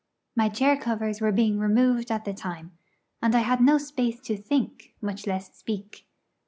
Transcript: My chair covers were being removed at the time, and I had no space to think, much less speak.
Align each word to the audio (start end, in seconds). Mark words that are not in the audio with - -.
My 0.35 0.49
chair 0.49 0.75
covers 0.77 1.21
were 1.21 1.31
being 1.31 1.59
removed 1.59 2.09
at 2.09 2.25
the 2.25 2.33
time, 2.33 2.71
and 3.21 3.35
I 3.35 3.41
had 3.41 3.61
no 3.61 3.77
space 3.77 4.19
to 4.21 4.35
think, 4.35 4.95
much 4.99 5.27
less 5.27 5.55
speak. 5.55 6.07